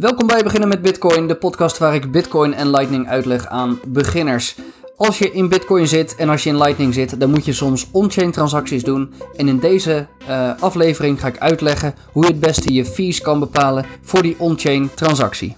[0.00, 4.56] Welkom bij Beginnen met Bitcoin, de podcast waar ik Bitcoin en Lightning uitleg aan beginners.
[4.96, 7.88] Als je in Bitcoin zit en als je in Lightning zit, dan moet je soms
[7.90, 9.14] on-chain transacties doen.
[9.36, 13.38] En in deze uh, aflevering ga ik uitleggen hoe je het beste je fees kan
[13.38, 15.54] bepalen voor die on-chain transactie.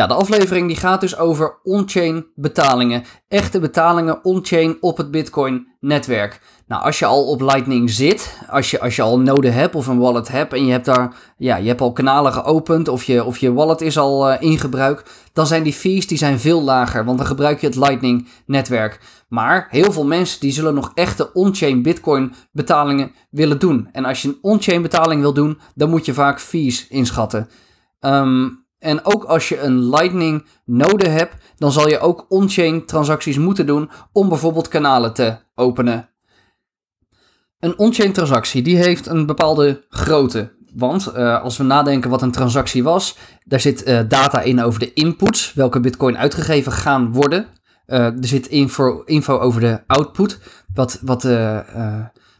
[0.00, 3.04] Ja, de aflevering die gaat dus over on-chain betalingen.
[3.28, 6.40] Echte betalingen on-chain op het Bitcoin-netwerk.
[6.66, 9.74] Nou, als je al op Lightning zit, als je, als je al een node hebt
[9.74, 13.04] of een wallet hebt en je hebt daar, ja, je hebt al kanalen geopend of
[13.04, 16.38] je, of je wallet is al uh, in gebruik, dan zijn die fees die zijn
[16.38, 19.00] veel lager, want dan gebruik je het Lightning-netwerk.
[19.28, 23.88] Maar heel veel mensen die zullen nog echte on-chain Bitcoin betalingen willen doen.
[23.92, 27.48] En als je een on-chain betaling wil doen, dan moet je vaak fees inschatten.
[28.00, 33.38] Um, en ook als je een Lightning node hebt, dan zal je ook on-chain transacties
[33.38, 36.08] moeten doen om bijvoorbeeld kanalen te openen.
[37.58, 40.58] Een on-chain transactie die heeft een bepaalde grootte.
[40.74, 44.80] Want uh, als we nadenken wat een transactie was, daar zit uh, data in over
[44.80, 47.46] de inputs, welke bitcoin uitgegeven gaan worden.
[47.86, 50.38] Uh, er zit info, info over de output,
[50.74, 51.22] wat, wat,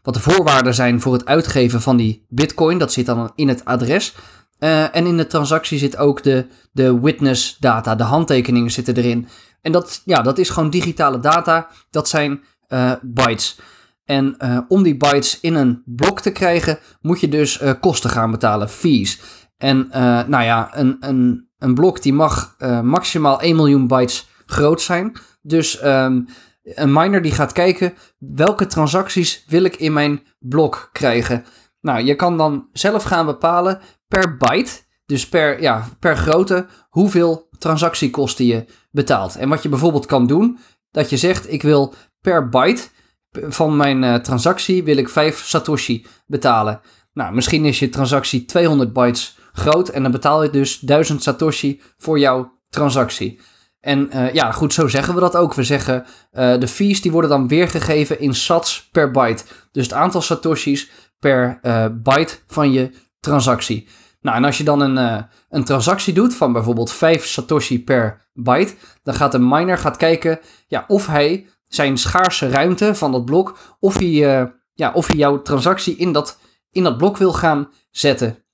[0.03, 2.79] wat de voorwaarden zijn voor het uitgeven van die bitcoin.
[2.79, 4.15] Dat zit dan in het adres.
[4.61, 9.29] Uh, en in de transactie zit ook de, de witness data, de handtekeningen zitten erin.
[9.63, 13.59] En dat, ja, dat is gewoon digitale data, dat zijn uh, bytes.
[14.05, 18.31] En uh, om die bytes in een blok te krijgen, moet je dus kosten gaan
[18.31, 19.21] betalen, fees.
[19.57, 19.89] En
[20.27, 25.13] nou ja, een, een, een blok die mag maximaal 1 miljoen bytes groot zijn.
[25.43, 26.27] Dus um,
[26.63, 31.45] een miner die gaat kijken welke transacties wil ik in mijn blok krijgen.
[31.81, 34.71] Nou, je kan dan zelf gaan bepalen per byte,
[35.07, 39.37] dus per, ja, per grootte, hoeveel transactiekosten je betaalt.
[39.37, 40.59] En wat je bijvoorbeeld kan doen,
[40.91, 42.89] dat je zegt ik wil per byte
[43.33, 46.81] van mijn uh, transactie wil ik 5 satoshi betalen.
[47.13, 51.81] Nou, misschien is je transactie 200 bytes groot en dan betaal je dus 1000 satoshi
[51.97, 53.41] voor jouw transactie.
[53.81, 55.55] En uh, ja, goed, zo zeggen we dat ook.
[55.55, 59.45] We zeggen uh, de fees die worden dan weergegeven in sats per byte.
[59.73, 61.61] Dus het aantal satoshis per
[62.03, 63.89] byte van je transactie.
[64.21, 68.29] Nou, en als je dan een, uh, een transactie doet van bijvoorbeeld 5 Satoshi per
[68.33, 73.25] byte, dan gaat de miner gaat kijken ja, of hij zijn schaarse ruimte van dat
[73.25, 76.39] blok, of hij, uh, ja, of hij jouw transactie in dat,
[76.71, 78.45] in dat blok wil gaan zetten.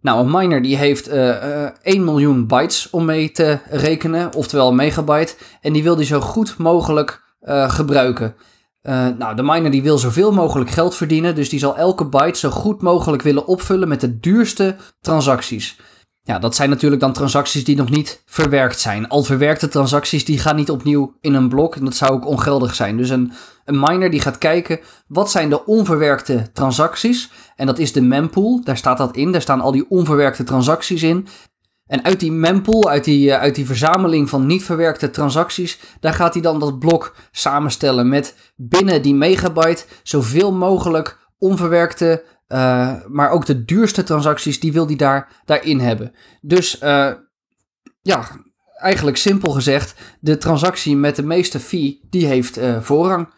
[0.00, 5.34] Nou, een miner die heeft uh, 1 miljoen bytes om mee te rekenen, oftewel megabyte,
[5.60, 7.22] en die wil die zo goed mogelijk
[7.68, 8.34] gebruiken.
[8.82, 12.38] Uh, nou, de miner die wil zoveel mogelijk geld verdienen, dus die zal elke byte
[12.38, 15.76] zo goed mogelijk willen opvullen met de duurste transacties.
[16.22, 19.08] Ja, dat zijn natuurlijk dan transacties die nog niet verwerkt zijn.
[19.08, 22.74] Al verwerkte transacties die gaan niet opnieuw in een blok en dat zou ook ongeldig
[22.74, 22.96] zijn.
[22.96, 23.32] Dus een,
[23.64, 27.30] een miner die gaat kijken wat zijn de onverwerkte transacties.
[27.56, 31.02] En dat is de mempool, daar staat dat in, daar staan al die onverwerkte transacties
[31.02, 31.26] in.
[31.90, 36.12] En uit die mempool, uit die, eh, uit die verzameling van niet verwerkte transacties, daar
[36.12, 43.30] gaat hij dan dat blok samenstellen met binnen die megabyte zoveel mogelijk onverwerkte, uh, maar
[43.30, 46.12] ook de duurste transacties, die wil hij daar, daarin hebben.
[46.40, 47.12] Dus uh,
[48.02, 48.24] ja,
[48.74, 53.28] eigenlijk simpel gezegd, de transactie met de meeste fee, die heeft voorrang.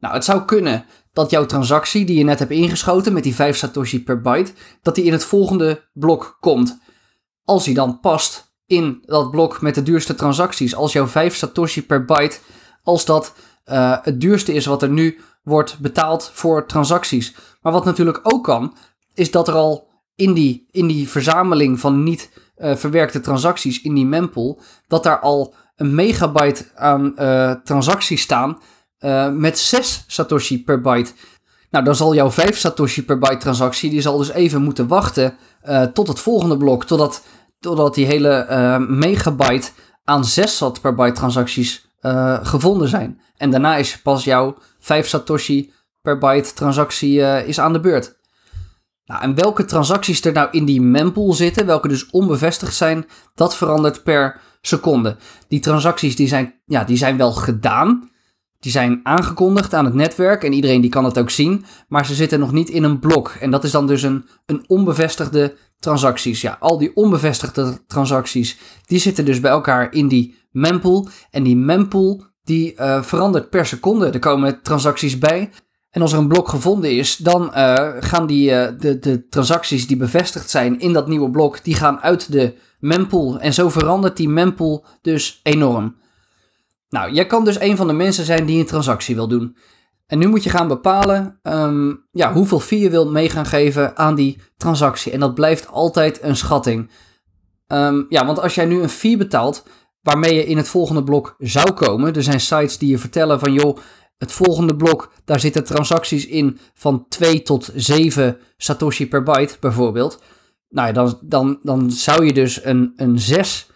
[0.00, 3.56] Nou, het zou kunnen dat jouw transactie die je net hebt ingeschoten met die 5
[3.56, 6.78] satoshi per byte, dat die in het volgende blok komt
[7.44, 11.86] als hij dan past in dat blok met de duurste transacties, als jouw 5 Satoshi
[11.86, 12.38] per byte,
[12.82, 13.34] als dat
[13.66, 17.34] uh, het duurste is wat er nu wordt betaald voor transacties.
[17.62, 18.76] Maar wat natuurlijk ook kan,
[19.14, 23.94] is dat er al in die, in die verzameling van niet uh, verwerkte transacties, in
[23.94, 28.58] die mempool, dat daar al een megabyte aan uh, transacties staan
[29.32, 31.12] met 6 Satoshi per byte.
[31.70, 35.36] Nou, dan zal jouw 5 Satoshi per byte transactie, die zal dus even moeten wachten
[35.92, 37.22] tot het volgende blok, totdat
[37.60, 39.70] totdat die hele uh, megabyte
[40.04, 43.20] aan 6 sat per byte transacties uh, gevonden zijn.
[43.36, 45.72] En daarna is pas jouw 5 satoshi
[46.02, 48.18] per byte transactie is aan de beurt.
[49.04, 53.56] Nou, en welke transacties er nou in die mempool zitten, welke dus onbevestigd zijn, dat
[53.56, 55.16] verandert per seconde.
[55.48, 58.10] Die transacties die zijn, ja, die zijn wel gedaan,
[58.60, 62.14] die zijn aangekondigd aan het netwerk en iedereen die kan het ook zien, maar ze
[62.14, 63.28] zitten nog niet in een blok.
[63.40, 66.40] En dat is dan dus een, een onbevestigde transacties.
[66.40, 71.08] Ja, al die onbevestigde transacties, die zitten dus bij elkaar in die mempool.
[71.30, 74.10] En die mempool, die uh, verandert per seconde.
[74.10, 75.50] Er komen transacties bij.
[75.90, 79.86] En als er een blok gevonden is, dan uh, gaan die, uh, de, de transacties
[79.86, 83.40] die bevestigd zijn in dat nieuwe blok, die gaan uit de mempool.
[83.40, 85.96] En zo verandert die mempool dus enorm.
[86.90, 89.56] Nou, jij kan dus een van de mensen zijn die een transactie wil doen.
[90.06, 93.96] En nu moet je gaan bepalen ehm, ja, hoeveel fee je wilt mee gaan geven
[93.96, 95.12] aan die transactie.
[95.12, 96.90] En dat blijft altijd een schatting.
[97.66, 99.64] Ehm, ja, want als jij nu een fee betaalt
[100.02, 102.14] waarmee je in het volgende blok zou komen.
[102.14, 103.76] Er zijn sites die je vertellen van joh,
[104.18, 110.22] het volgende blok, daar zitten transacties in van 2 tot 7 Satoshi per byte bijvoorbeeld.
[110.68, 113.69] Nou ja, dan, dan, dan zou je dus een, een 6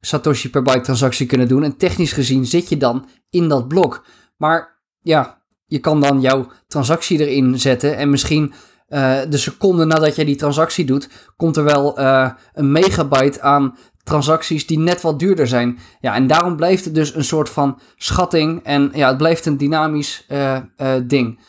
[0.00, 1.62] Satoshi per byte transactie kunnen doen.
[1.62, 4.04] En technisch gezien zit je dan in dat blok.
[4.36, 8.52] Maar ja, je kan dan jouw transactie erin zetten en misschien
[8.88, 13.76] uh, de seconde nadat jij die transactie doet, komt er wel uh, een megabyte aan
[14.02, 15.78] transacties die net wat duurder zijn.
[16.00, 19.56] Ja, en daarom blijft het dus een soort van schatting en ja, het blijft een
[19.56, 20.58] dynamisch uh,
[21.04, 21.40] ding.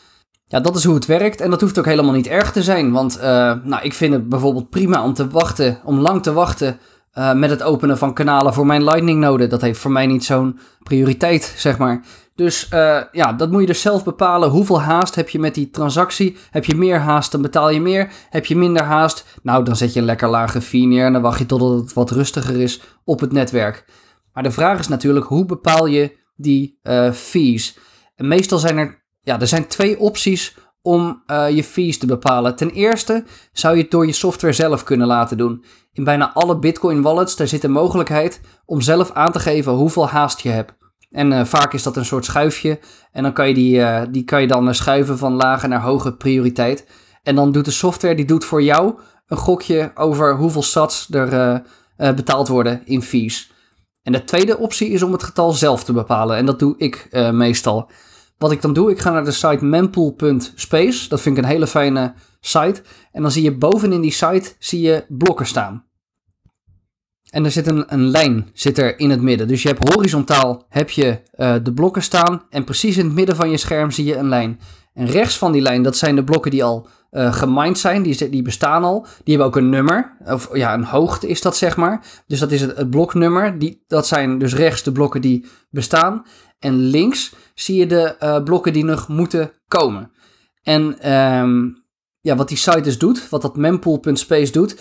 [0.46, 2.92] Ja, dat is hoe het werkt en dat hoeft ook helemaal niet erg te zijn,
[2.92, 3.18] want
[3.64, 6.78] nou, ik vind het bijvoorbeeld prima om te wachten, om lang te wachten
[7.18, 9.46] uh, met het openen van kanalen voor mijn Lightning node.
[9.46, 12.04] Dat heeft voor mij niet zo'n prioriteit, zeg maar.
[12.34, 14.48] Dus uh, ja, dat moet je dus zelf bepalen.
[14.50, 16.36] Hoeveel haast heb je met die transactie?
[16.50, 18.10] Heb je meer haast, dan betaal je meer.
[18.30, 19.38] Heb je minder haast?
[19.42, 21.92] Nou, dan zet je een lekker lage fee neer en dan wacht je totdat het
[21.92, 23.84] wat rustiger is op het netwerk.
[24.32, 27.78] Maar de vraag is natuurlijk, hoe bepaal je die uh, fees?
[28.16, 32.56] En meestal zijn er, ja, er zijn twee opties om uh, je fees te bepalen.
[32.56, 35.64] Ten eerste zou je het door je software zelf kunnen laten doen.
[35.92, 40.08] In bijna alle Bitcoin wallets daar zit de mogelijkheid om zelf aan te geven hoeveel
[40.08, 40.72] haast je hebt.
[41.10, 42.78] En uh, vaak is dat een soort schuifje.
[43.12, 46.16] En dan kan je die, uh, die kan je dan schuiven van lage naar hoge
[46.16, 46.86] prioriteit.
[47.22, 51.62] En dan doet de software die doet voor jou een gokje over hoeveel sats er
[51.96, 53.52] betaald worden in fees.
[54.02, 56.36] En de tweede optie is om het getal zelf te bepalen.
[56.36, 57.90] En dat doe ik meestal.
[58.40, 61.08] Wat ik dan doe, ik ga naar de site mempool.space.
[61.08, 62.82] Dat vind ik een hele fijne site.
[63.12, 65.84] En dan zie je bovenin die site zie je blokken staan.
[67.30, 69.48] En er zit een, een lijn zit er in het midden.
[69.48, 72.42] Dus je hebt horizontaal heb je, uh, de blokken staan.
[72.50, 74.60] En precies in het midden van je scherm zie je een lijn.
[74.94, 78.02] En rechts van die lijn, dat zijn de blokken die al uh, gemined zijn.
[78.02, 79.02] Die, die bestaan al.
[79.02, 80.16] Die hebben ook een nummer.
[80.24, 82.04] Of ja, een hoogte is dat zeg maar.
[82.26, 83.58] Dus dat is het, het bloknummer.
[83.58, 86.26] Die, dat zijn dus rechts de blokken die bestaan.
[86.58, 90.10] En links zie je de uh, blokken die nog moeten komen.
[90.62, 91.84] En um,
[92.20, 94.76] ja, wat die site dus doet, wat dat mempool.space doet,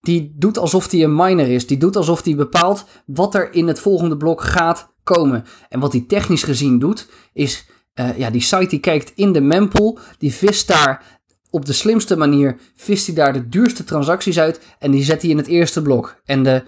[0.00, 1.66] die doet alsof die een miner is.
[1.66, 5.44] Die doet alsof die bepaalt wat er in het volgende blok gaat komen.
[5.68, 9.40] En wat die technisch gezien doet, is uh, ja, die site die kijkt in de
[9.40, 11.22] mempool, die vist daar
[11.54, 15.30] op de slimste manier, vist hij daar de duurste transacties uit en die zet hij
[15.30, 16.20] in het eerste blok.
[16.24, 16.64] En de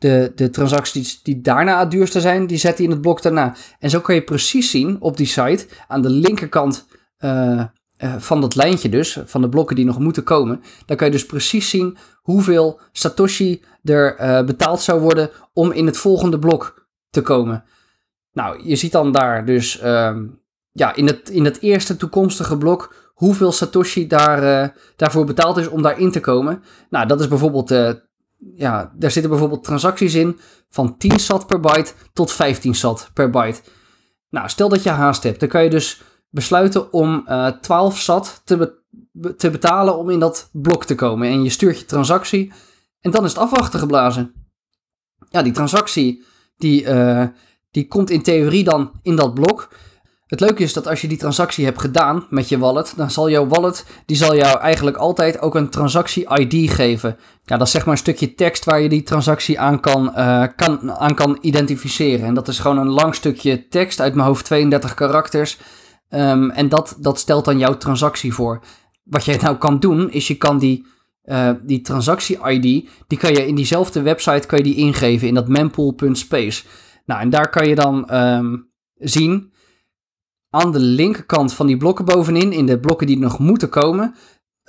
[0.00, 3.54] de, de transacties die daarna het duurste zijn, die zet hij in het blok daarna.
[3.78, 6.86] En zo kan je precies zien op die site, aan de linkerkant
[7.18, 7.64] uh,
[8.04, 11.12] uh, van dat lijntje dus, van de blokken die nog moeten komen, dan kan je
[11.12, 16.88] dus precies zien hoeveel Satoshi er uh, betaald zou worden om in het volgende blok
[17.10, 17.64] te komen.
[18.32, 20.40] Nou, je ziet dan daar dus um,
[20.72, 25.82] ja, in, het, in het eerste toekomstige blok hoeveel Satoshi daar, daarvoor betaald is om
[25.82, 26.62] daarin te komen.
[26.90, 27.70] Nou, dat is bijvoorbeeld
[28.54, 30.38] ja, daar zitten bijvoorbeeld transacties in
[30.68, 33.60] van 10 sat per byte tot 15 sat per byte.
[34.30, 37.98] Nou, stel dat je haast hebt, dan kan je dus besluiten om uh, eh, 12
[37.98, 38.78] sat te,
[39.36, 41.28] te betalen om in dat blok te komen.
[41.28, 42.52] En je stuurt je transactie
[43.00, 44.32] en dan is het afwachten geblazen.
[45.30, 46.24] Ja, die transactie
[46.56, 46.86] die,
[47.70, 49.68] die komt in theorie dan in dat blok.
[50.30, 53.30] Het leuke is dat als je die transactie hebt gedaan met je wallet, dan zal
[53.30, 57.16] jouw wallet, die zal jou eigenlijk altijd ook een transactie-ID geven.
[57.44, 60.44] Ja, dat is zeg maar een stukje tekst waar je die transactie aan kan, uh,
[60.56, 62.26] kan, aan kan identificeren.
[62.26, 65.58] En dat is gewoon een lang stukje tekst uit mijn hoofd, 32 karakters.
[66.10, 68.60] Um, en dat, dat stelt dan jouw transactie voor.
[69.02, 70.86] Wat jij nou kan doen, is je kan die,
[71.24, 75.48] uh, die transactie-ID, die kan je in diezelfde website kan je die ingeven in dat
[75.48, 76.64] mempool.space.
[77.06, 79.50] Nou, en daar kan je dan um, zien
[80.50, 84.14] aan de linkerkant van die blokken bovenin, in de blokken die nog moeten komen,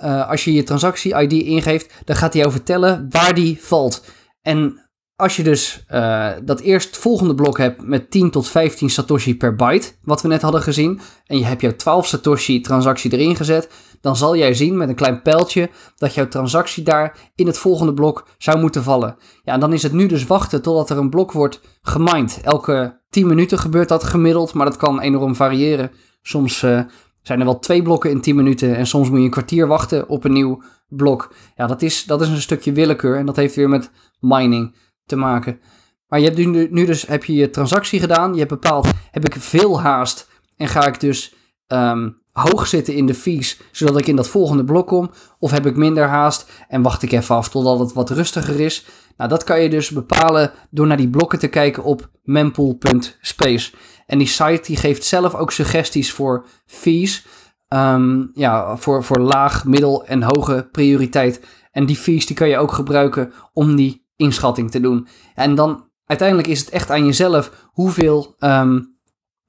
[0.03, 4.05] uh, als je je transactie-ID ingeeft, dan gaat hij jou vertellen waar die valt.
[4.41, 4.89] En
[5.21, 9.55] als je dus uh, dat eerst volgende blok hebt met 10 tot 15 Satoshi per
[9.55, 13.69] byte, wat we net hadden gezien, en je hebt jouw 12 Satoshi transactie erin gezet,
[14.01, 17.93] dan zal jij zien met een klein pijltje dat jouw transactie daar in het volgende
[17.93, 19.15] blok zou moeten vallen.
[19.43, 22.39] Ja, en dan is het nu dus wachten totdat er een blok wordt gemined.
[22.43, 25.91] Elke 10 minuten gebeurt dat gemiddeld, maar dat kan enorm variëren.
[26.21, 26.81] Soms uh,
[27.21, 30.09] zijn er wel twee blokken in 10 minuten en soms moet je een kwartier wachten
[30.09, 31.33] op een nieuw blok.
[31.55, 34.75] Ja, dat is, dat is een stukje willekeur en dat heeft weer met mining
[35.11, 35.59] te maken.
[36.07, 39.35] Maar je hebt nu, dus heb je je transactie gedaan, je hebt bepaald, heb ik
[39.39, 41.33] veel haast en ga ik dus
[41.67, 45.11] um, hoog zitten in de fees, zodat ik in dat volgende blok kom?
[45.39, 48.85] Of heb ik minder haast en wacht ik even af totdat het wat rustiger is?
[49.17, 53.71] Nou, dat kan je dus bepalen door naar die blokken te kijken op mempool.space.
[54.05, 57.25] En die site die geeft zelf ook suggesties voor fees.
[57.67, 61.41] Ehm, ja, voor, voor laag, middel en hoge prioriteit.
[61.71, 65.07] En die fees die kan je ook gebruiken om die inschatting te doen.
[65.35, 68.79] En dan uiteindelijk is het echt aan jezelf hoeveel, ehm,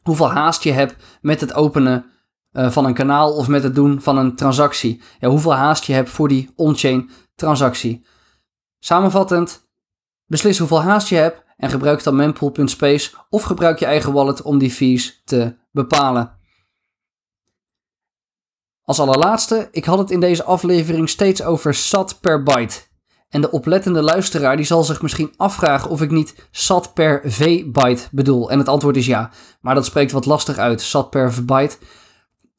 [0.03, 2.05] hoeveel haast je hebt met het openen
[2.53, 5.03] uh, van een kanaal of met het doen van een transactie.
[5.19, 8.07] Ja, hoeveel haast je hebt voor die on-chain transactie.
[8.79, 9.69] Samenvattend,
[10.27, 14.59] beslis hoeveel haast je hebt en gebruik dan mempool.space of gebruik je eigen wallet om
[14.59, 16.41] die fees te bepalen.
[18.83, 22.92] Als allerlaatste, ik had het in deze aflevering steeds over SAT per byte.
[23.33, 28.09] En de oplettende luisteraar die zal zich misschien afvragen of ik niet SAT per V-byte
[28.11, 28.51] bedoel.
[28.51, 31.77] En het antwoord is ja, maar dat spreekt wat lastig uit, SAT per byte.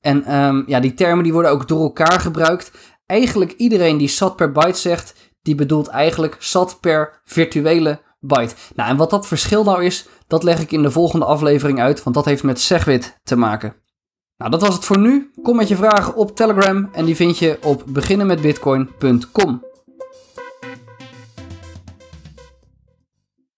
[0.01, 2.72] En um, ja, die termen die worden ook door elkaar gebruikt.
[3.06, 8.56] Eigenlijk iedereen die SAT per byte zegt, die bedoelt eigenlijk SAT per virtuele byte.
[8.75, 12.03] Nou, en wat dat verschil nou is, dat leg ik in de volgende aflevering uit,
[12.03, 13.75] want dat heeft met Segwit te maken.
[14.38, 15.32] Nou, dat was het voor nu.
[15.44, 19.72] Kom met je vragen op Telegram en die vind je op beginnenmetbitcoin.com.